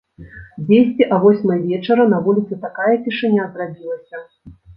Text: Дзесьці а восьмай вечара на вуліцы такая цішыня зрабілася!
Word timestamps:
Дзесьці 0.69 1.03
а 1.15 1.19
восьмай 1.25 1.59
вечара 1.65 2.07
на 2.15 2.23
вуліцы 2.29 2.59
такая 2.65 2.89
цішыня 3.05 3.47
зрабілася! 3.53 4.25